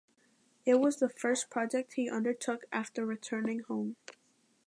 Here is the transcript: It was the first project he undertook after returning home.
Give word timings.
It 0.65 0.79
was 0.79 0.97
the 0.97 1.09
first 1.09 1.51
project 1.51 1.93
he 1.93 2.09
undertook 2.09 2.63
after 2.71 3.05
returning 3.05 3.59
home. 3.59 3.97